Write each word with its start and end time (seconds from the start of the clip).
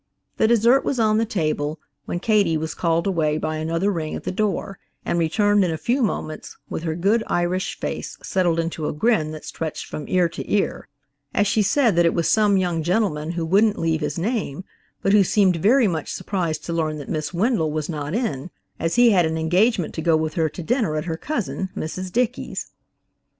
The 0.37 0.47
dessert 0.47 0.83
was 0.83 0.99
on 0.99 1.19
the 1.19 1.27
table, 1.27 1.79
when 2.05 2.19
Katie 2.19 2.57
was 2.57 2.73
called 2.73 3.05
away 3.05 3.37
by 3.37 3.57
another 3.57 3.91
ring 3.91 4.15
at 4.15 4.23
the 4.23 4.31
door, 4.31 4.79
and 5.05 5.19
returned 5.19 5.63
in 5.63 5.69
a 5.69 5.77
few 5.77 6.01
moments 6.01 6.57
with 6.71 6.81
her 6.81 6.95
good 6.95 7.23
Irish 7.27 7.79
face 7.79 8.17
settled 8.23 8.59
into 8.59 8.87
a 8.87 8.93
grin 8.93 9.29
that 9.29 9.45
stretched 9.45 9.85
from 9.85 10.07
ear 10.07 10.27
to 10.27 10.51
ear, 10.51 10.87
as 11.35 11.45
she 11.45 11.61
said 11.61 11.95
that 11.95 12.05
it 12.07 12.15
was 12.15 12.27
some 12.27 12.57
young 12.57 12.81
gentleman 12.81 13.33
who 13.33 13.45
wouldn't 13.45 13.77
leave 13.77 14.01
his 14.01 14.17
name, 14.17 14.63
but 15.03 15.13
who 15.13 15.23
seemed 15.23 15.57
very 15.57 15.87
much 15.87 16.11
surprised 16.11 16.65
to 16.65 16.73
learn 16.73 16.97
that 16.97 17.07
Miss 17.07 17.31
Wendell 17.31 17.71
was 17.71 17.87
not 17.87 18.15
in, 18.15 18.49
as 18.79 18.95
he 18.95 19.11
had 19.11 19.27
an 19.27 19.37
engagement 19.37 19.93
to 19.93 20.01
go 20.01 20.17
with 20.17 20.33
her 20.33 20.49
to 20.49 20.63
dinner 20.63 20.95
at 20.95 21.05
her 21.05 21.15
cousin, 21.15 21.69
Mrs. 21.77 22.11
Dickey's. 22.11 22.71